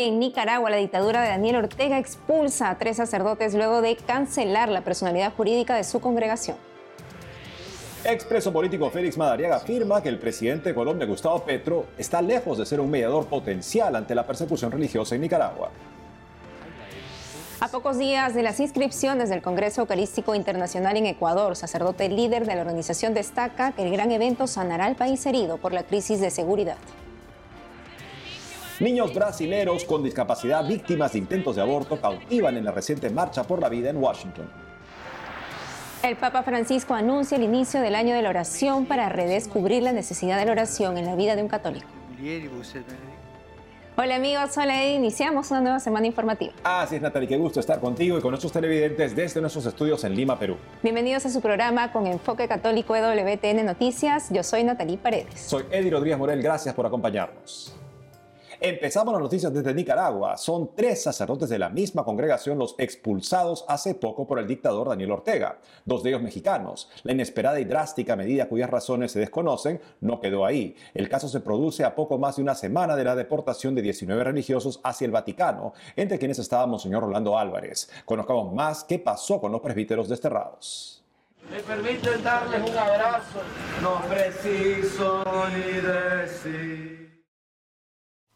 [0.00, 4.70] Hoy en Nicaragua la dictadura de Daniel Ortega expulsa a tres sacerdotes luego de cancelar
[4.70, 6.56] la personalidad jurídica de su congregación.
[8.02, 12.64] Expreso político Félix Madariaga afirma que el presidente de Colombia, Gustavo Petro, está lejos de
[12.64, 15.70] ser un mediador potencial ante la persecución religiosa en Nicaragua.
[17.60, 22.54] A pocos días de las inscripciones del Congreso Eucarístico Internacional en Ecuador, sacerdote líder de
[22.54, 26.30] la organización destaca que el gran evento sanará al país herido por la crisis de
[26.30, 26.78] seguridad.
[28.80, 33.60] Niños brasileros con discapacidad víctimas de intentos de aborto cautivan en la reciente Marcha por
[33.60, 34.50] la Vida en Washington.
[36.02, 40.38] El Papa Francisco anuncia el inicio del año de la oración para redescubrir la necesidad
[40.38, 41.86] de la oración en la vida de un católico.
[43.98, 46.54] Hola amigos, hola Iniciamos una nueva semana informativa.
[46.64, 50.14] Así es, Natalie, qué gusto estar contigo y con nuestros televidentes desde nuestros estudios en
[50.14, 50.56] Lima, Perú.
[50.82, 54.30] Bienvenidos a su programa con enfoque católico EWTN Noticias.
[54.30, 55.38] Yo soy Natalie Paredes.
[55.38, 57.74] Soy Eddie Rodríguez Morel, gracias por acompañarnos.
[58.62, 60.36] Empezamos las noticias desde Nicaragua.
[60.36, 65.12] Son tres sacerdotes de la misma congregación los expulsados hace poco por el dictador Daniel
[65.12, 66.90] Ortega, dos de ellos mexicanos.
[67.02, 70.76] La inesperada y drástica medida cuyas razones se desconocen no quedó ahí.
[70.92, 74.24] El caso se produce a poco más de una semana de la deportación de 19
[74.24, 77.88] religiosos hacia el Vaticano, entre quienes estaba Monseñor Rolando Álvarez.
[78.04, 81.02] Conozcamos más qué pasó con los presbíteros desterrados.
[81.50, 83.40] Me permiten darles un abrazo,
[83.80, 86.99] no preciso ni decir.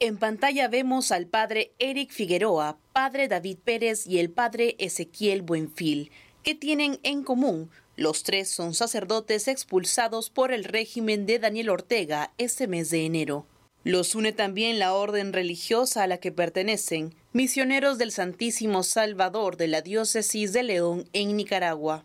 [0.04, 6.10] En pantalla vemos al padre Eric Figueroa, padre David Pérez y el padre Ezequiel Buenfil,
[6.42, 12.34] que tienen en común los tres son sacerdotes expulsados por el régimen de Daniel Ortega
[12.36, 13.46] este mes de enero.
[13.82, 19.68] Los une también la orden religiosa a la que pertenecen, misioneros del Santísimo Salvador de
[19.68, 22.04] la Diócesis de León en Nicaragua.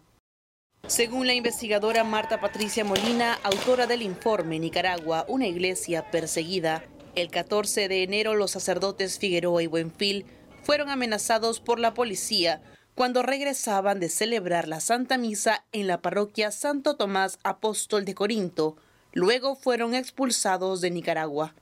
[0.87, 6.85] Según la investigadora Marta Patricia Molina, autora del informe Nicaragua, una iglesia perseguida,
[7.21, 10.25] el 14 de enero los sacerdotes Figueroa y Buenfil
[10.63, 12.61] fueron amenazados por la policía
[12.95, 18.75] cuando regresaban de celebrar la Santa Misa en la parroquia Santo Tomás Apóstol de Corinto.
[19.13, 21.55] Luego fueron expulsados de Nicaragua.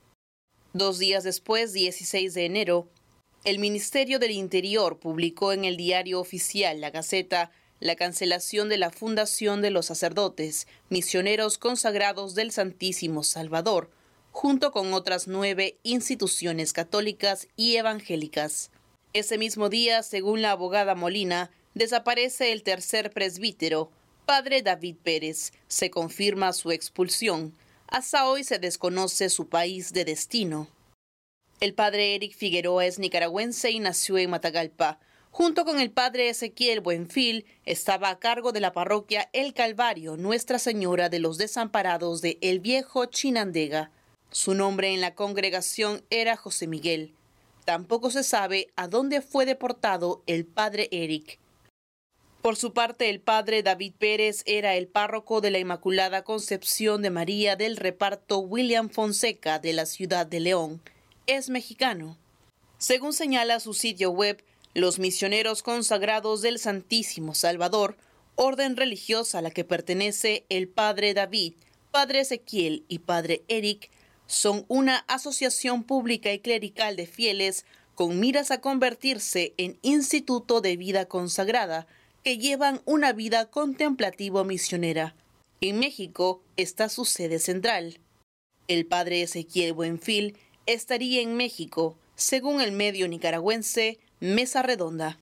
[0.74, 2.90] Dos días después, 16 de enero,
[3.44, 8.90] el Ministerio del Interior publicó en el diario oficial La Gaceta la cancelación de la
[8.90, 13.92] Fundación de los Sacerdotes, Misioneros Consagrados del Santísimo Salvador,
[14.38, 18.70] junto con otras nueve instituciones católicas y evangélicas.
[19.14, 23.90] Ese mismo día, según la abogada Molina, desaparece el tercer presbítero,
[24.28, 25.54] padre David Pérez.
[25.68, 27.56] Se confirma su expulsión.
[27.88, 30.68] Hasta hoy se desconoce su país de destino.
[31.60, 35.00] El padre Eric Figueroa es nicaragüense y nació en Matagalpa.
[35.32, 40.60] Junto con el padre Ezequiel Buenfil, estaba a cargo de la parroquia El Calvario, Nuestra
[40.60, 43.90] Señora de los Desamparados de El Viejo Chinandega.
[44.32, 47.14] Su nombre en la congregación era José Miguel.
[47.66, 51.40] Tampoco se sabe a dónde fue deportado el padre Eric.
[52.42, 57.10] Por su parte, el padre David Pérez era el párroco de la Inmaculada Concepción de
[57.10, 60.82] María del reparto William Fonseca de la ciudad de León.
[61.26, 62.18] Es mexicano.
[62.78, 67.98] Según señala su sitio web, los misioneros consagrados del Santísimo Salvador,
[68.36, 71.54] orden religiosa a la que pertenece el padre David,
[71.92, 73.90] padre Ezequiel y padre Eric,
[74.28, 77.66] son una asociación pública y clerical de fieles
[77.96, 81.88] con miras a convertirse en instituto de vida consagrada,
[82.24, 85.16] que llevan una vida contemplativo misionera.
[85.62, 88.00] En México está su sede central.
[88.68, 95.20] El padre Ezequiel Buenfil estaría en México, según el medio nicaragüense Mesa Redonda.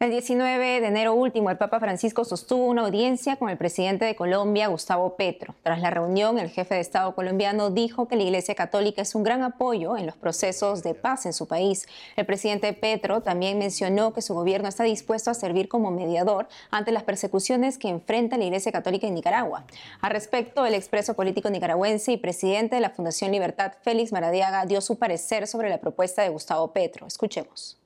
[0.00, 4.14] El 19 de enero último, el Papa Francisco sostuvo una audiencia con el presidente de
[4.14, 5.56] Colombia, Gustavo Petro.
[5.64, 9.24] Tras la reunión, el jefe de Estado colombiano dijo que la Iglesia Católica es un
[9.24, 11.88] gran apoyo en los procesos de paz en su país.
[12.14, 16.92] El presidente Petro también mencionó que su gobierno está dispuesto a servir como mediador ante
[16.92, 19.64] las persecuciones que enfrenta la Iglesia Católica en Nicaragua.
[20.00, 24.80] Al respecto, el expreso político nicaragüense y presidente de la Fundación Libertad, Félix Maradiaga, dio
[24.80, 27.08] su parecer sobre la propuesta de Gustavo Petro.
[27.08, 27.78] Escuchemos.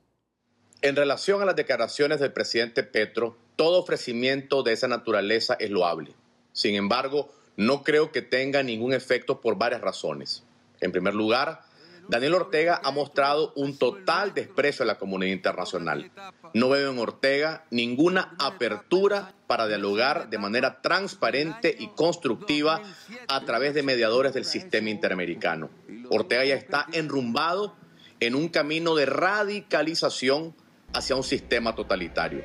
[0.83, 6.11] En relación a las declaraciones del presidente Petro, todo ofrecimiento de esa naturaleza es loable.
[6.51, 10.43] Sin embargo, no creo que tenga ningún efecto por varias razones.
[10.81, 11.61] En primer lugar,
[12.09, 16.11] Daniel Ortega ha mostrado un total desprecio a la comunidad internacional.
[16.53, 22.81] No veo en Ortega ninguna apertura para dialogar de manera transparente y constructiva
[23.29, 25.69] a través de mediadores del sistema interamericano.
[26.09, 27.73] Ortega ya está enrumbado
[28.19, 30.53] en un camino de radicalización
[30.93, 32.43] hacia un sistema totalitario.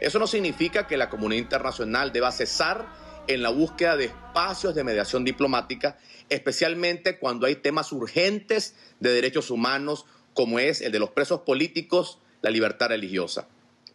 [0.00, 2.86] Eso no significa que la comunidad internacional deba cesar
[3.26, 5.98] en la búsqueda de espacios de mediación diplomática,
[6.28, 12.18] especialmente cuando hay temas urgentes de derechos humanos como es el de los presos políticos,
[12.40, 13.48] la libertad religiosa.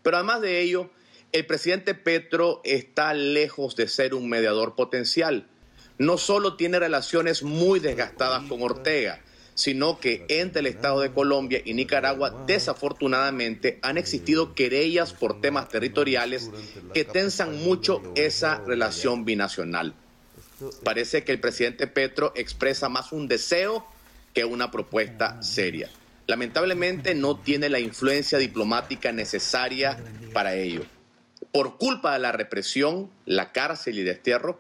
[0.04, 0.92] Pero además de ello,
[1.32, 5.48] el presidente Petro está lejos de ser un mediador potencial.
[5.98, 9.22] No solo tiene relaciones muy desgastadas con Ortega,
[9.56, 15.70] sino que entre el Estado de Colombia y Nicaragua desafortunadamente han existido querellas por temas
[15.70, 16.52] territoriales
[16.94, 19.96] que tensan mucho esa relación binacional.
[20.84, 23.86] Parece que el presidente Petro expresa más un deseo
[24.34, 25.90] que una propuesta seria.
[26.28, 29.98] Lamentablemente no tiene la influencia diplomática necesaria
[30.34, 30.84] para ello.
[31.52, 34.60] Por culpa de la represión, la cárcel y destierro,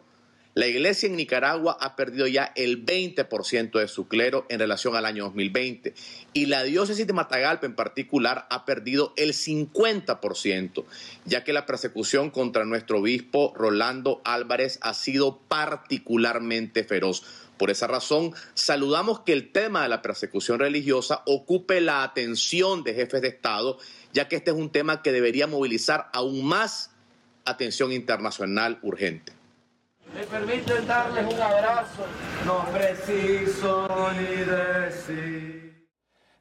[0.55, 5.05] la iglesia en Nicaragua ha perdido ya el 20% de su clero en relación al
[5.05, 5.93] año 2020
[6.31, 10.85] y la diócesis de Matagalpa en particular ha perdido el 50%,
[11.25, 17.23] ya que la persecución contra nuestro obispo Rolando Álvarez ha sido particularmente feroz.
[17.57, 22.93] Por esa razón, saludamos que el tema de la persecución religiosa ocupe la atención de
[22.93, 23.77] jefes de Estado,
[24.13, 26.91] ya que este es un tema que debería movilizar aún más
[27.43, 29.33] atención internacional urgente.
[30.15, 32.03] Me permiten darles un abrazo,
[32.45, 35.89] no preciso ni decir.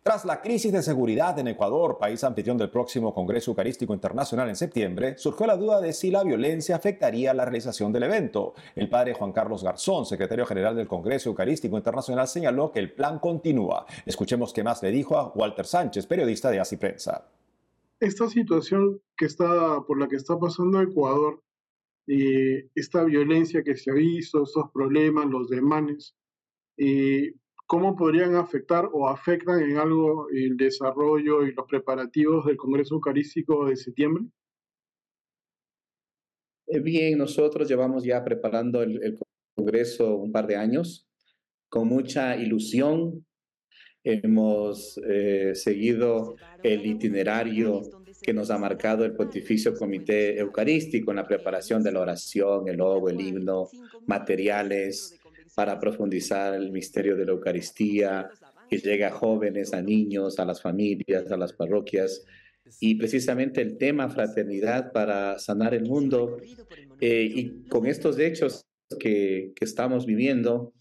[0.01, 4.55] Tras la crisis de seguridad en Ecuador, país anfitrión del próximo Congreso Eucarístico Internacional en
[4.55, 8.55] septiembre, surgió la duda de si la violencia afectaría la realización del evento.
[8.77, 13.19] El padre Juan Carlos Garzón, secretario general del Congreso Eucarístico Internacional, señaló que el plan
[13.19, 13.87] continúa.
[14.07, 17.27] Escuchemos qué más le dijo a Walter Sánchez, periodista de Así Prensa.
[17.99, 21.41] Esta situación que está, por la que está pasando Ecuador
[22.07, 26.15] eh, esta violencia que se ha visto, estos problemas, los demanes,
[26.77, 27.35] eh,
[27.67, 33.67] ¿cómo podrían afectar o afectan en algo el desarrollo y los preparativos del Congreso Eucarístico
[33.67, 34.25] de septiembre?
[36.67, 39.19] Eh, bien, nosotros llevamos ya preparando el,
[39.57, 41.09] Congreso un par de años
[41.69, 43.25] con mucha ilusión.
[44.03, 47.83] Hemos eh, seguido el itinerario
[48.25, 52.79] que nos ha marcado el Pontificio Comité Eucarístico en la preparación de la oración, el
[52.79, 53.69] logo, el himno,
[54.07, 55.21] materiales
[55.55, 58.31] para profundizar el misterio de la Eucaristía,
[58.71, 62.25] que llegue a jóvenes, a niños, a las familias, a las parroquias.
[62.81, 66.39] Y precisamente el tema fraternidad para sanar el mundo.
[67.01, 68.65] Eh, y con estos hechos
[68.99, 70.73] que, que estamos viviendo,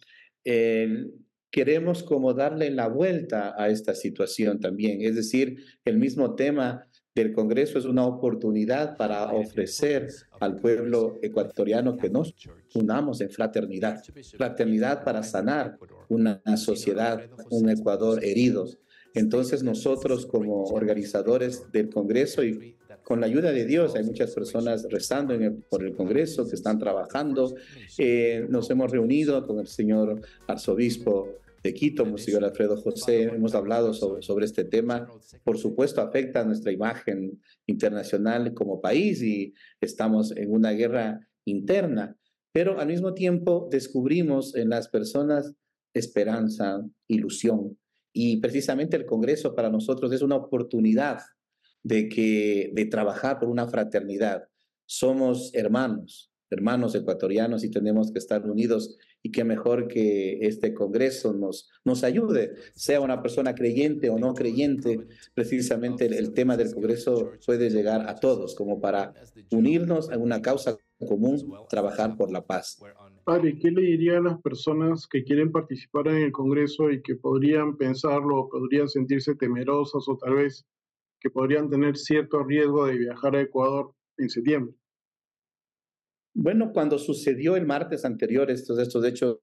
[0.45, 1.07] eh,
[1.51, 5.01] queremos como darle la vuelta a esta situación también.
[5.01, 10.07] Es decir, el mismo tema del Congreso es una oportunidad para ofrecer
[10.39, 12.33] al pueblo ecuatoriano que nos
[12.73, 14.03] unamos en fraternidad,
[14.35, 15.77] fraternidad para sanar
[16.09, 17.21] una sociedad,
[17.51, 18.67] un Ecuador herido.
[19.13, 24.87] Entonces nosotros como organizadores del Congreso y con la ayuda de Dios, hay muchas personas
[24.89, 25.37] rezando
[25.69, 27.53] por el Congreso que están trabajando.
[27.97, 33.93] Eh, nos hemos reunido con el señor arzobispo de Quito, Monseñor Alfredo José, hemos hablado
[33.93, 35.09] sobre, sobre este tema.
[35.45, 42.17] Por supuesto, afecta a nuestra imagen internacional como país y estamos en una guerra interna,
[42.51, 45.55] pero al mismo tiempo descubrimos en las personas
[45.93, 47.77] esperanza, ilusión.
[48.11, 51.21] Y precisamente el Congreso para nosotros es una oportunidad
[51.81, 54.43] de, que, de trabajar por una fraternidad.
[54.85, 61.33] Somos hermanos, hermanos ecuatorianos y tenemos que estar unidos y qué mejor que este Congreso
[61.33, 67.31] nos, nos ayude, sea una persona creyente o no creyente, precisamente el, tema del Congreso
[67.45, 69.13] puede llegar a todos, como para
[69.51, 71.37] unirnos en una causa común,
[71.69, 72.79] trabajar por la paz.
[73.25, 77.15] Padre, ¿qué le diría a las personas que quieren participar en el Congreso y que
[77.15, 80.65] podrían pensarlo podrían sentirse temerosas o tal vez
[81.19, 84.75] que podrían tener cierto riesgo de viajar a Ecuador en septiembre?
[86.33, 89.37] Bueno, cuando sucedió el martes anterior estos, estos hechos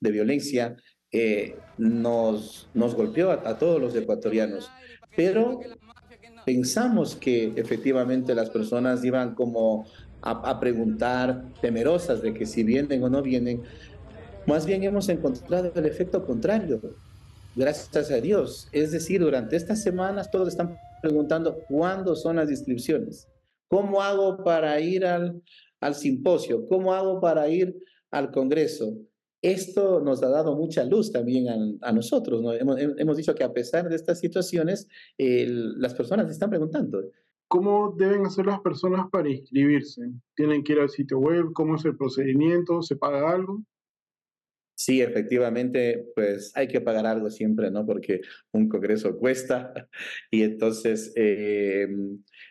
[0.00, 0.76] de violencia,
[1.12, 4.68] eh, nos, nos golpeó a, todos los ecuatorianos,
[5.16, 5.60] pero
[6.44, 9.86] pensamos que efectivamente las personas iban como
[10.22, 13.62] a, a, preguntar, temerosas de que si vienen o no vienen.
[14.46, 16.80] Más bien hemos encontrado el efecto contrario,
[17.54, 18.68] gracias a Dios.
[18.72, 23.28] Es decir, durante estas semanas todos están preguntando cuándo son las inscripciones,
[23.68, 25.40] cómo hago para ir al,
[25.84, 26.66] al simposio?
[26.66, 27.76] ¿Cómo hago para ir
[28.10, 28.96] al Congreso?
[29.42, 32.40] Esto nos ha dado mucha luz también a, nosotros.
[32.40, 32.54] ¿no?
[32.54, 34.88] Hemos, hemos, dicho que a pesar de estas situaciones,
[35.18, 37.02] las personas están preguntando.
[37.46, 40.00] ¿Cómo deben hacer las personas para inscribirse?
[40.34, 41.52] ¿Tienen que ir al sitio web?
[41.52, 42.80] ¿Cómo es el procedimiento?
[42.80, 43.62] ¿Se paga algo?
[44.76, 47.84] Sí, efectivamente, pues hay que pagar algo siempre, ¿no?
[47.84, 48.22] Porque
[48.52, 49.74] un congreso cuesta.
[50.30, 51.86] Y entonces, eh,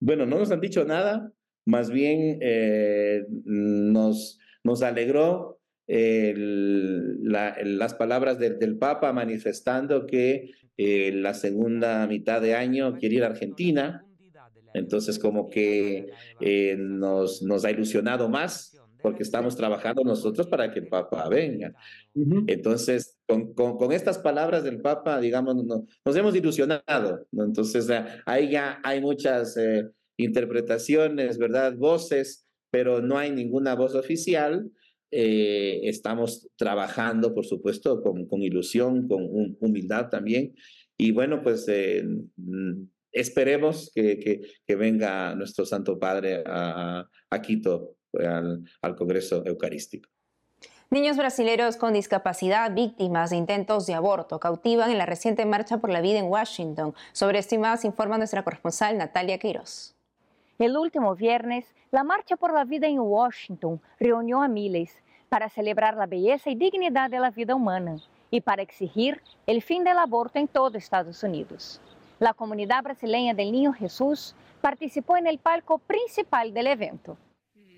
[0.00, 1.32] Bueno, no nos han dicho nada,
[1.64, 12.06] más bien eh, nos, nos alegró las palabras del Papa manifestando que eh, la segunda
[12.08, 14.04] mitad de año quiere ir a Argentina.
[14.74, 16.10] Entonces, como que
[16.76, 21.72] nos, nos ha ilusionado más porque estamos trabajando nosotros para que el Papa venga.
[22.48, 27.24] Entonces, con, con, estas palabras del Papa, digamos, nos hemos ilusionado.
[27.30, 27.88] Entonces,
[28.24, 31.76] ahí ya hay muchas eh, interpretaciones, ¿verdad?
[31.76, 34.72] Voces, pero no hay ninguna voz oficial.
[35.12, 40.52] Eh, estamos trabajando, por supuesto, con, con ilusión, con humildad también.
[40.98, 47.40] Y bueno, pues eh, mm, esperemos que, que, que, venga nuestro Santo Padre a, a
[47.40, 50.08] Quito al, al Congreso Eucarístico.
[50.88, 55.90] Niños brasileños con discapacidad víctimas de intentos de aborto cautivan en la reciente Marcha por
[55.90, 56.94] la Vida en Washington.
[57.12, 59.96] Sobre esto y más informa nuestra corresponsal Natalia Quiroz.
[60.60, 65.96] El último viernes, la Marcha por la Vida en Washington reunió a miles para celebrar
[65.96, 67.96] la belleza y dignidad de la vida humana
[68.30, 71.80] y para exigir el fin del aborto en todo Estados Unidos.
[72.20, 77.18] La comunidad brasileña del Niño Jesús participó en el palco principal del evento.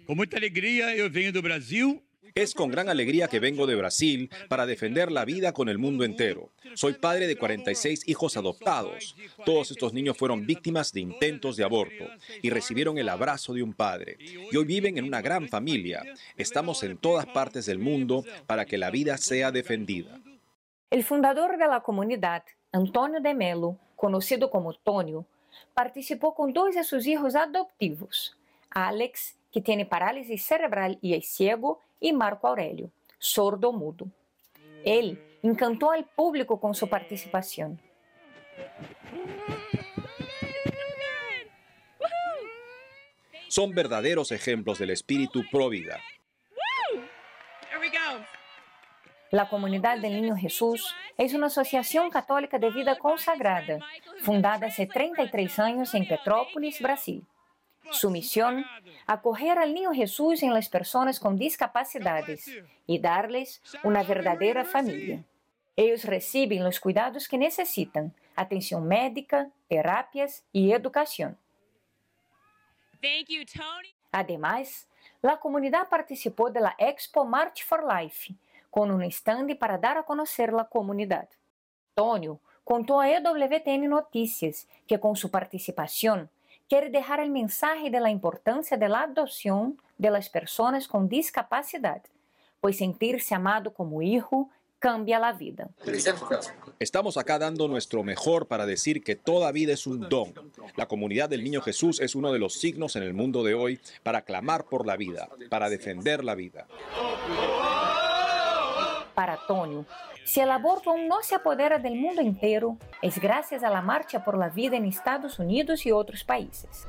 [0.08, 2.02] Con mucha alegría yo vengo del Brasil
[2.34, 6.02] es con gran alegría que vengo de Brasil para defender la vida con el mundo
[6.02, 6.50] entero.
[6.72, 9.14] Soy padre de 46 hijos adoptados.
[9.44, 12.06] Todos estos niños fueron víctimas de intentos de aborto
[12.40, 14.16] y recibieron el abrazo de un padre.
[14.50, 16.02] Y hoy viven en una gran familia.
[16.38, 20.18] Estamos en todas partes del mundo para que la vida sea defendida.
[20.88, 25.26] El fundador de la comunidad, Antonio de Melo, conocido como Tonio,
[25.74, 28.34] participó con dos de sus hijos adoptivos,
[28.70, 34.06] Alex, que tiene parálisis cerebral y es ciego, y Marco Aurelio, sordo mudo.
[34.84, 37.80] Él encantó al público con su participación.
[43.48, 46.00] Son verdaderos ejemplos del espíritu próvida.
[49.30, 53.78] La Comunidad del Niño Jesús es una asociación católica de vida consagrada,
[54.20, 57.26] fundada hace 33 años en Petrópolis, Brasil.
[57.90, 58.64] Su misión,
[59.06, 62.50] acoger al niño Jesús en las personas con discapacidades
[62.86, 65.24] y darles una verdadera familia.
[65.76, 71.38] Ellos reciben los cuidados que necesitan, atención médica, terapias y educación.
[74.10, 74.88] Además,
[75.22, 78.34] la comunidad participó de la Expo March for Life,
[78.70, 81.28] con un stand para dar a conocer la comunidad.
[81.94, 86.30] Tonio contó a EWTN Noticias que con su participación
[86.68, 92.02] quiere dejar el mensaje de la importancia de la adopción de las personas con discapacidad,
[92.60, 95.68] pues sentirse amado como hijo cambia la vida.
[96.78, 100.32] Estamos acá dando nuestro mejor para decir que toda vida es un don.
[100.76, 103.80] La comunidad del Niño Jesús es uno de los signos en el mundo de hoy
[104.04, 106.68] para clamar por la vida, para defender la vida.
[109.18, 109.84] Para Tonio,
[110.22, 114.38] si el aborto no se apodera del mundo entero, es gracias a la marcha por
[114.38, 116.86] la vida en Estados Unidos y otros países.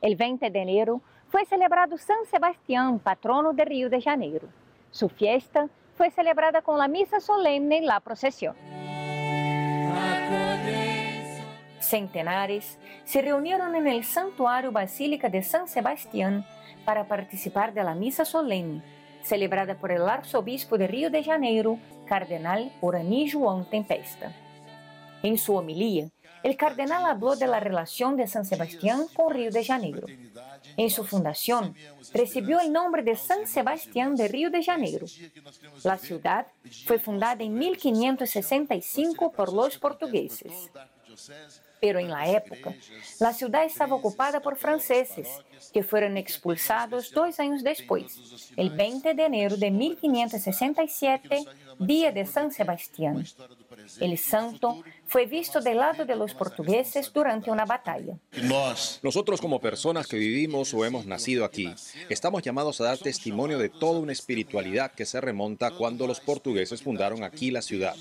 [0.00, 4.46] El 20 de enero fue celebrado San Sebastián, patrono de Río de Janeiro.
[4.92, 8.54] Su fiesta fue celebrada con la misa solemne en la procesión.
[11.80, 16.46] Centenares se reunieron en el santuario Basílica de San Sebastián
[16.84, 22.72] para participar de la misa solemne celebrada por el arzobispo de Río de Janeiro, cardenal
[22.80, 24.32] Orani João Tempesta.
[25.22, 26.08] En su homilía,
[26.42, 30.06] el cardenal habló de la relación de San Sebastián con Río de Janeiro.
[30.76, 31.74] En su fundación,
[32.14, 35.06] recibió el nombre de San Sebastián de Río de Janeiro.
[35.84, 36.46] La ciudad
[36.86, 40.70] fue fundada en 1565 por los portugueses.
[41.80, 42.74] Pero en la época,
[43.18, 45.28] la ciudad estaba ocupada por franceses,
[45.72, 51.44] que fueron expulsados dos años después, el 20 de enero de 1567,
[51.78, 53.24] día de San Sebastián.
[53.98, 58.14] El santo fue visto del lado de los portugueses durante una batalla.
[59.02, 61.68] Nosotros como personas que vivimos o hemos nacido aquí,
[62.08, 66.82] estamos llamados a dar testimonio de toda una espiritualidad que se remonta cuando los portugueses
[66.82, 67.96] fundaron aquí la ciudad.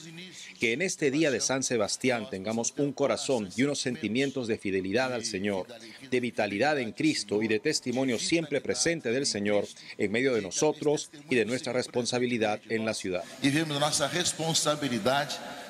[0.60, 5.14] Que en este día de San Sebastián tengamos un corazón y unos sentimientos de fidelidad
[5.14, 5.66] al Señor,
[6.12, 9.66] de vitalidad en Cristo y de testimonio siempre presente del Señor
[9.98, 13.24] en medio de nosotros y de nuestra responsabilidad en la ciudad.
[13.42, 15.30] Y vemos nuestra responsabilidad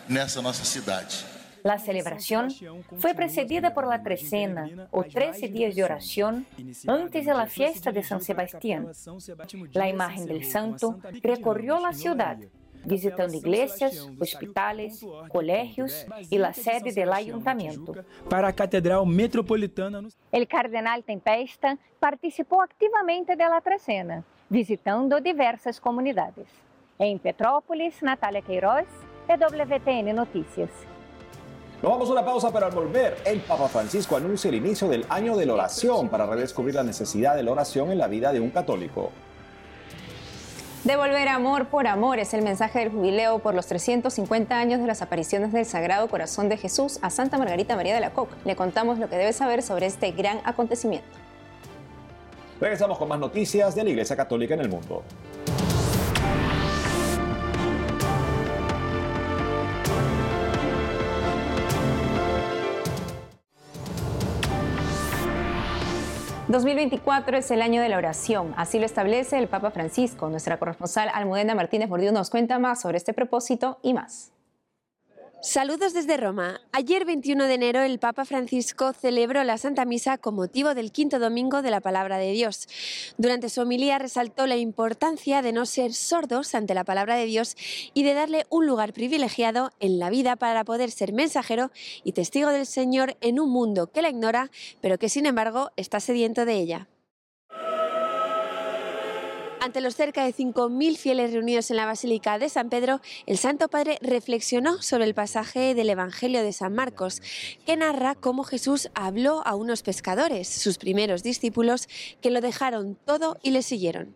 [0.10, 1.40] nessa nossa cidade.
[1.64, 2.50] La celebración
[2.98, 6.46] fue precedida por la trecena o 13 días de oración
[6.88, 8.92] antes de la fiesta de San Sebastián.
[9.74, 12.38] La imagen del santo recorrió la ciudad
[12.86, 17.94] visitando iglesias, hospitales, colegios y la sede del ayuntamiento.
[18.30, 20.08] Para a Catedral Metropolitana.
[20.32, 26.48] El cardenal Tempesta participó activamente de la trecena, visitando diversas comunidades.
[26.98, 28.88] En Petrópolis, Natalia Queiroz,
[29.30, 30.70] EWTN Noticias.
[31.84, 35.06] Nos vamos a una pausa, pero al volver, el Papa Francisco anuncia el inicio del
[35.08, 38.40] año de la oración para redescubrir la necesidad de la oración en la vida de
[38.40, 39.12] un católico.
[40.84, 45.04] Devolver amor por amor es el mensaje del jubileo por los 350 años de las
[45.04, 48.36] apariciones del Sagrado Corazón de Jesús a Santa Margarita María de la Coca.
[48.46, 51.08] Le contamos lo que debe saber sobre este gran acontecimiento.
[52.60, 55.04] Regresamos con más noticias de la Iglesia Católica en el mundo.
[66.50, 70.30] 2024 es el año de la oración, así lo establece el Papa Francisco.
[70.30, 74.32] Nuestra corresponsal Almudena Martínez Mordió nos cuenta más sobre este propósito y más.
[75.42, 76.60] Saludos desde Roma.
[76.74, 81.18] Ayer 21 de enero el Papa Francisco celebró la Santa Misa con motivo del quinto
[81.18, 82.68] domingo de la Palabra de Dios.
[83.18, 87.56] Durante su homilía resaltó la importancia de no ser sordos ante la Palabra de Dios
[87.94, 91.72] y de darle un lugar privilegiado en la vida para poder ser mensajero
[92.04, 96.02] y testigo del Señor en un mundo que la ignora, pero que sin embargo está
[96.02, 96.90] sediento de ella.
[99.62, 103.68] Ante los cerca de 5.000 fieles reunidos en la Basílica de San Pedro, el Santo
[103.68, 107.22] Padre reflexionó sobre el pasaje del Evangelio de San Marcos,
[107.66, 111.90] que narra cómo Jesús habló a unos pescadores, sus primeros discípulos,
[112.22, 114.16] que lo dejaron todo y le siguieron.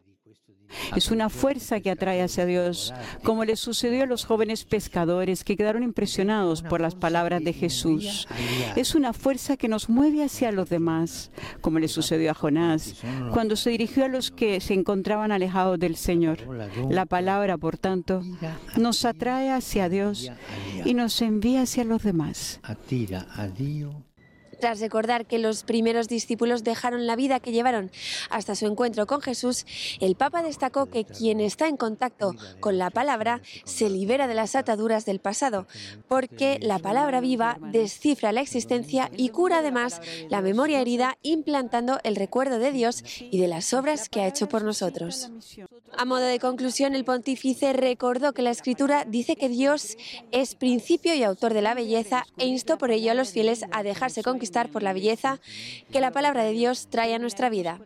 [0.96, 5.58] Es una fuerza que atrae hacia Dios, como le sucedió a los jóvenes pescadores que
[5.58, 8.28] quedaron impresionados por las palabras de Jesús.
[8.76, 11.32] Es una fuerza que nos mueve hacia los demás,
[11.62, 12.96] como le sucedió a Jonás,
[13.32, 16.40] cuando se dirigió a los que se encontraban alejados del Señor.
[16.90, 18.24] La palabra, por tanto,
[18.78, 20.32] nos atrae hacia Dios
[20.86, 22.60] y nos envía hacia los demás.
[24.64, 27.92] Tras recordar que los primeros discípulos dejaron la vida que llevaron
[28.30, 29.66] hasta su encuentro con Jesús,
[30.00, 34.56] el Papa destacó que quien está en contacto con la palabra se libera de las
[34.56, 35.68] ataduras del pasado,
[36.08, 40.00] porque la palabra viva descifra la existencia y cura además
[40.30, 44.48] la memoria herida implantando el recuerdo de Dios y de las obras que ha hecho
[44.48, 45.30] por nosotros.
[45.96, 49.98] A modo de conclusión, el pontífice recordó que la escritura dice que Dios
[50.32, 53.84] es principio y autor de la belleza e instó por ello a los fieles a
[53.84, 55.40] dejarse conquistar por la belleza
[55.92, 57.80] que la palabra de Dios trae a nuestra vida.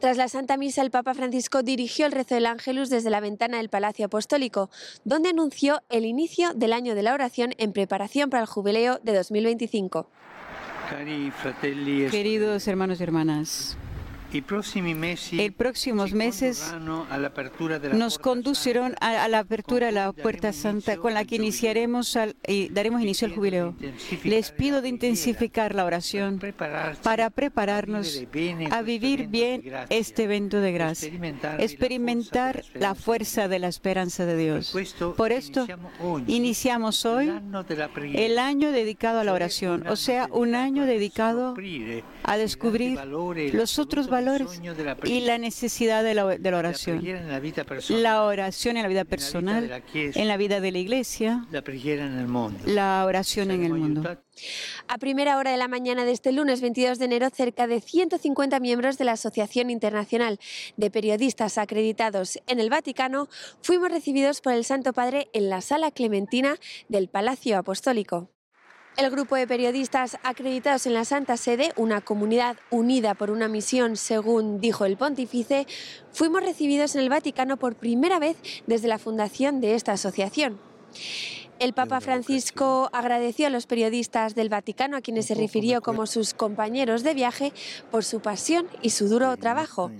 [0.00, 3.58] Tras la Santa Misa, el Papa Francisco dirigió el rezo del Ángelus desde la ventana
[3.58, 4.70] del Palacio Apostólico,
[5.04, 9.14] donde anunció el inicio del año de la oración en preparación para el jubileo de
[9.14, 10.08] 2025.
[12.10, 13.76] Queridos hermanos y hermanas,
[14.32, 16.72] el próximos meses
[17.92, 22.16] nos conducirán a, la apertura de la Puerta Santa con la que iniciaremos
[22.46, 23.74] y daremos inicio al jubileo.
[24.24, 26.40] Les pido de intensificar la oración
[27.02, 28.22] para prepararnos
[28.70, 31.10] a vivir bien este evento de gracia,
[31.58, 34.72] experimentar la fuerza de la esperanza de Dios.
[35.16, 35.66] Por esto
[36.28, 37.32] iniciamos hoy
[38.14, 41.56] el año dedicado a la oración, o sea, un año dedicado
[42.22, 43.00] a descubrir
[43.52, 44.19] los otros valores
[45.04, 47.04] y la necesidad de la, oración.
[47.88, 51.46] La oración en la vida personal, en la vida de la iglesia,
[52.66, 54.18] la oración en el mundo.
[54.88, 58.58] A primera hora de la mañana de este lunes 22 de enero, cerca de 150
[58.60, 60.38] miembros de la Asociación Internacional
[60.76, 63.28] de Periodistas Acreditados en el Vaticano
[63.62, 66.56] fuimos recibidos por el Santo Padre en la Sala Clementina
[66.88, 68.30] del Palacio Apostólico.
[68.96, 73.96] El grupo de periodistas acreditados en la Santa Sede, una comunidad unida por una misión,
[73.96, 75.66] según dijo el pontífice,
[76.12, 80.60] fuimos recibidos en el Vaticano por primera vez desde la fundación de esta asociación.
[81.60, 86.32] El Papa Francisco agradeció a los periodistas del Vaticano, a quienes se refirió como sus
[86.32, 87.52] compañeros de viaje,
[87.90, 89.90] por su pasión y su duro trabajo,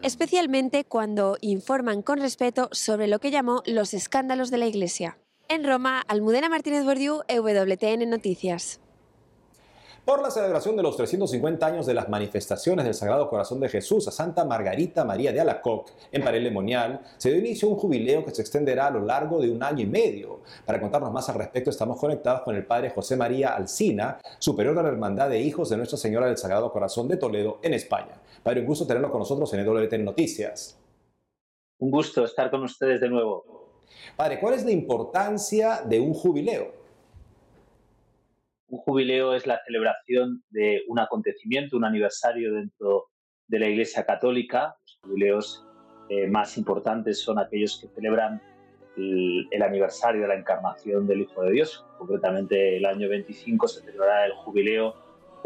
[0.00, 5.18] especialmente cuando informan con respeto sobre lo que llamó los escándalos de la Iglesia.
[5.48, 8.80] En Roma, Almudena Martínez Bordiú, EWTN Noticias.
[10.04, 14.08] Por la celebración de los 350 años de las manifestaciones del Sagrado Corazón de Jesús
[14.08, 18.34] a Santa Margarita María de Alacoc, en Parelemonial, se dio inicio a un jubileo que
[18.34, 20.40] se extenderá a lo largo de un año y medio.
[20.66, 24.82] Para contarnos más al respecto, estamos conectados con el Padre José María Alcina, superior de
[24.82, 28.20] la Hermandad de Hijos de Nuestra Señora del Sagrado Corazón de Toledo, en España.
[28.42, 30.80] Padre, un gusto tenerlo con nosotros en EWTN Noticias.
[31.78, 33.61] Un gusto estar con ustedes de nuevo.
[34.16, 36.72] Padre, ¿cuál es la importancia de un jubileo?
[38.68, 43.08] Un jubileo es la celebración de un acontecimiento, un aniversario dentro
[43.48, 44.76] de la Iglesia Católica.
[44.80, 45.66] Los jubileos
[46.08, 48.40] eh, más importantes son aquellos que celebran
[48.96, 51.84] el, el, aniversario de la encarnación del Hijo de Dios.
[51.98, 54.94] Concretamente, el año 25 se celebrará el jubileo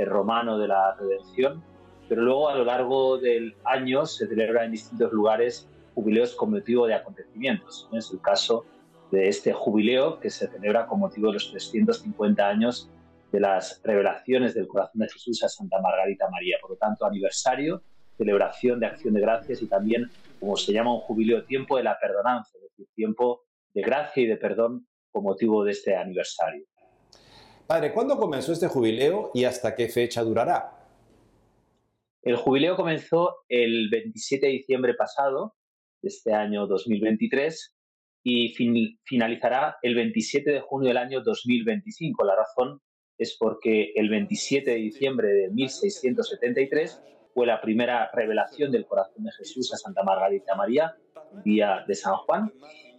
[0.04, 1.62] romano de la redención,
[2.08, 6.86] pero luego a lo largo del año se celebra en distintos lugares jubileos con motivo
[6.86, 7.88] de acontecimientos.
[7.90, 8.66] Es el caso
[9.10, 12.90] de este jubileo que se celebra con motivo de los 350 años
[13.32, 16.58] de las revelaciones del corazón de Jesús a Santa Margarita María.
[16.60, 17.82] Por lo tanto, aniversario,
[18.18, 21.98] celebración de acción de gracias y también, como se llama un jubileo, tiempo de la
[21.98, 26.66] perdonanza, es decir, tiempo de gracia y de perdón con motivo de este aniversario.
[27.66, 30.72] Padre, ¿cuándo comenzó este jubileo y hasta qué fecha durará?
[32.20, 35.55] El jubileo comenzó el 27 de diciembre pasado,
[36.06, 37.76] este año 2023,
[38.22, 42.24] y fin finalizará el 27 de junio del año 2025.
[42.24, 42.80] La razón
[43.16, 49.32] es porque el 27 de diciembre de 1673 fue la primera revelación del corazón de
[49.32, 50.96] Jesús a Santa Margarita María,
[51.44, 52.52] día de San Juan.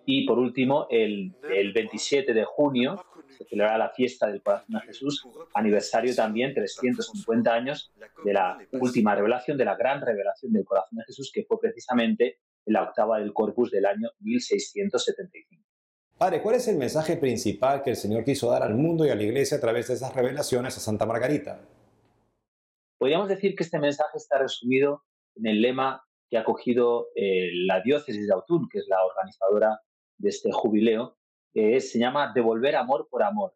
[0.05, 3.03] Y por último, el, el 27 de junio
[3.37, 7.91] se celebrará la fiesta del corazón de Jesús, aniversario también, 350 años
[8.23, 12.39] de la última revelación, de la gran revelación del corazón de Jesús, que fue precisamente
[12.67, 15.63] en la octava del Corpus del año 1675.
[16.17, 19.15] Padre, ¿cuál es el mensaje principal que el Señor quiso dar al mundo y a
[19.15, 21.61] la Iglesia a través de esas revelaciones a Santa Margarita?
[22.97, 25.03] Podríamos decir que este mensaje está resumido
[25.35, 29.79] en el lema que ha cogido eh, la diócesis de Autun, que es la organizadora
[30.17, 31.17] de este jubileo,
[31.53, 33.53] que se llama Devolver amor por amor.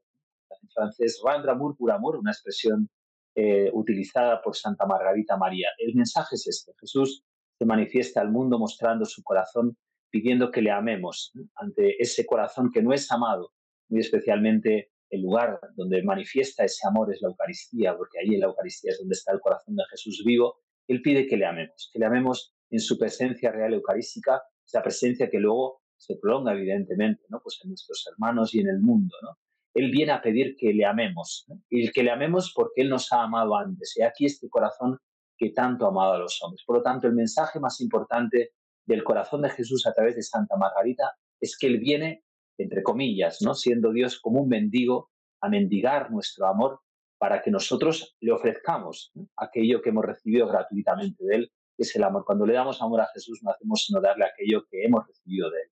[0.62, 2.90] En francés, rendre amour pour amour, una expresión
[3.36, 5.70] eh, utilizada por Santa Margarita María.
[5.80, 7.24] El mensaje es este: Jesús
[7.62, 9.78] se manifiesta al mundo mostrando su corazón
[10.10, 13.52] pidiendo que le amemos ante ese corazón que no es amado,
[13.88, 18.48] muy especialmente el lugar donde manifiesta ese amor es la Eucaristía, porque ahí en la
[18.48, 20.56] Eucaristía es donde está el corazón de Jesús vivo,
[20.88, 25.30] Él pide que le amemos, que le amemos en su presencia real eucarística, esa presencia
[25.30, 27.42] que luego se prolonga evidentemente, ¿no?
[27.44, 29.38] Pues en nuestros hermanos y en el mundo, ¿no?
[29.76, 33.22] Él viene a pedir que le amemos, y que le amemos porque Él nos ha
[33.22, 34.98] amado antes, y aquí este corazón
[35.42, 36.64] que tanto ha amado a los hombres.
[36.64, 38.52] Por lo tanto, el mensaje más importante
[38.86, 42.24] del corazón de Jesús a través de Santa Margarita es que Él viene,
[42.60, 43.56] entre comillas, ¿no?
[43.56, 45.10] siendo Dios como un mendigo,
[45.42, 46.82] a mendigar nuestro amor
[47.18, 52.04] para que nosotros le ofrezcamos aquello que hemos recibido gratuitamente de Él, que es el
[52.04, 52.24] amor.
[52.24, 55.62] Cuando le damos amor a Jesús no hacemos sino darle aquello que hemos recibido de
[55.62, 55.72] Él.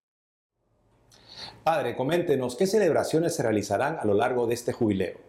[1.63, 5.19] Padre, coméntenos, ¿qué celebraciones se realizarán a lo largo de este jubileo?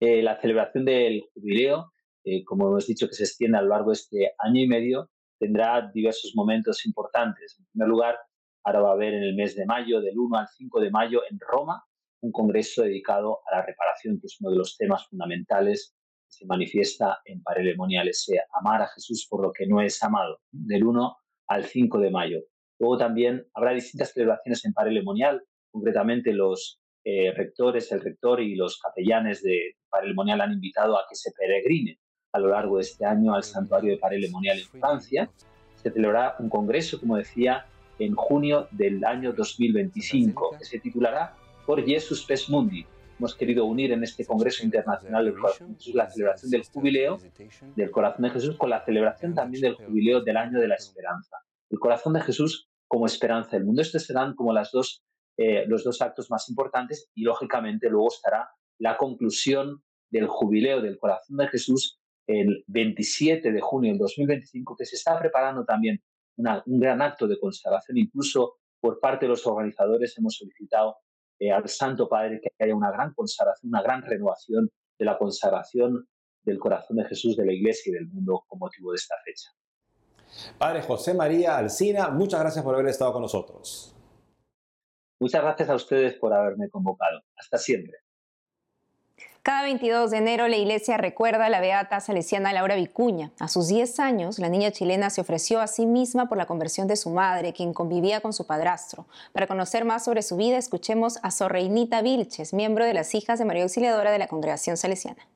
[0.00, 1.93] Eh, la celebración del jubileo,
[2.24, 5.10] eh, como hemos dicho, que se extiende a lo largo de este año y medio,
[5.38, 7.56] tendrá diversos momentos importantes.
[7.58, 8.18] En primer lugar,
[8.64, 11.20] ahora va a haber en el mes de mayo, del 1 al 5 de mayo,
[11.30, 11.84] en Roma,
[12.22, 15.94] un congreso dedicado a la reparación, que es uno de los temas fundamentales
[16.26, 20.40] que se manifiesta en Parelemonial, ese amar a Jesús por lo que no es amado,
[20.50, 21.16] del 1
[21.48, 22.40] al 5 de mayo.
[22.78, 28.78] Luego también habrá distintas celebraciones en Parelemonial, concretamente los eh, rectores, el rector y los
[28.78, 31.98] capellanes de Parelemonial han invitado a que se peregrine
[32.34, 35.30] a lo largo de este año al santuario de Parelemonial en Francia.
[35.76, 37.66] Se celebrará un congreso, como decía,
[38.00, 42.84] en junio del año 2025, que se titulará Por Jesus Pes Mundi.
[43.20, 47.18] Hemos querido unir en este Congreso Internacional del Corazón de Jesús la celebración del jubileo
[47.76, 51.36] del Corazón de Jesús con la celebración también del jubileo del Año de la Esperanza.
[51.70, 53.80] El Corazón de Jesús como esperanza del mundo.
[53.80, 55.04] Estos serán como las dos,
[55.36, 60.98] eh, los dos actos más importantes y lógicamente luego estará la conclusión del jubileo del
[60.98, 66.02] Corazón de Jesús el 27 de junio del 2025, que se está preparando también
[66.36, 67.98] un gran acto de consagración.
[67.98, 70.96] Incluso por parte de los organizadores hemos solicitado
[71.38, 76.06] eh, al Santo Padre que haya una gran consagración, una gran renovación de la consagración
[76.42, 79.50] del corazón de Jesús, de la Iglesia y del mundo con motivo de esta fecha.
[80.58, 83.94] Padre José María Alcina, muchas gracias por haber estado con nosotros.
[85.20, 87.22] Muchas gracias a ustedes por haberme convocado.
[87.36, 88.03] Hasta siempre.
[89.44, 93.30] Cada 22 de enero la iglesia recuerda a la beata salesiana Laura Vicuña.
[93.38, 96.88] A sus 10 años, la niña chilena se ofreció a sí misma por la conversión
[96.88, 99.04] de su madre, quien convivía con su padrastro.
[99.34, 103.38] Para conocer más sobre su vida, escuchemos a Sor Reinita Vilches, miembro de las Hijas
[103.38, 105.28] de María Auxiliadora de la Congregación Salesiana.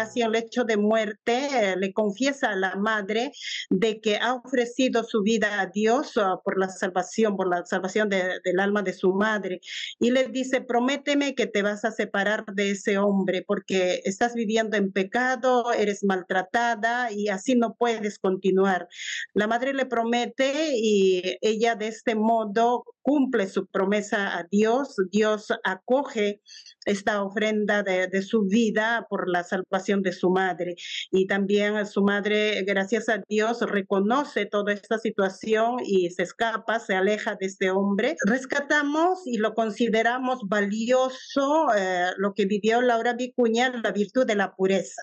[0.00, 3.32] Casi el hecho de muerte, eh, le confiesa a la madre
[3.68, 8.08] de que ha ofrecido su vida a Dios uh, por la salvación, por la salvación
[8.08, 9.60] del alma de su madre.
[9.98, 14.78] Y le dice, prométeme que te vas a separar de ese hombre porque estás viviendo
[14.78, 18.88] en pecado, eres maltratada y así no puedes continuar.
[19.34, 24.96] La madre le promete y ella de este modo cumple su promesa a Dios.
[25.10, 26.40] Dios acoge
[26.86, 30.76] esta ofrenda de, su vida por la salvación de su madre.
[31.10, 36.94] Y también su madre, gracias a Dios, reconoce toda esta situación y se escapa, se
[36.94, 38.16] aleja de este hombre.
[38.26, 44.54] Rescatamos y lo consideramos valioso eh, lo que vivió Laura Vicuña, la virtud de la
[44.54, 45.02] pureza.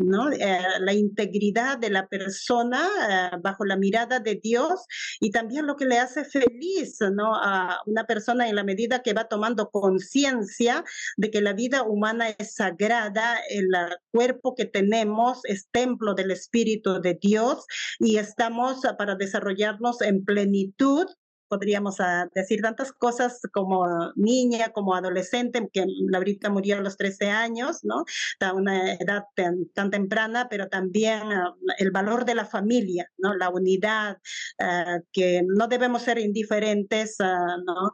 [0.00, 0.30] ¿No?
[0.32, 4.86] Eh, la integridad de la persona eh, bajo la mirada de Dios
[5.20, 7.34] y también lo que le hace feliz ¿no?
[7.34, 10.84] a una persona en la medida que va tomando conciencia
[11.16, 13.68] de que la vida humana es sagrada, el
[14.10, 17.66] cuerpo que tenemos es templo del Espíritu de Dios
[17.98, 21.06] y estamos para desarrollarnos en plenitud
[21.50, 23.84] podríamos ah, decir tantas cosas como
[24.14, 28.04] niña, como adolescente, que Laurita murió a los 13 años, ¿no?
[28.38, 33.34] A una edad tan, temprana, pero también ah, el valor de la familia, ¿no?
[33.34, 34.18] La unidad,
[34.60, 37.90] ah, que no debemos ser indiferentes, ¿no?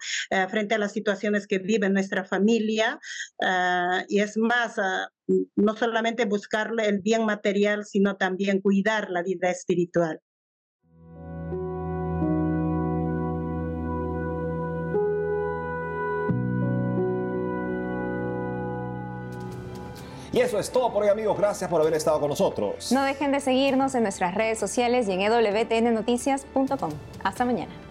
[0.50, 2.98] frente a las situaciones que vive nuestra familia.
[4.08, 4.76] y es más,
[5.56, 10.20] no solamente buscarle el bien material, sino también cuidar la vida espiritual.
[20.36, 22.92] Y eso es todo por hoy amigos, gracias por haber estado con nosotros.
[22.92, 26.90] No dejen de seguirnos en nuestras redes sociales y en ewtnnoticias.com.
[27.24, 27.85] Hasta mañana.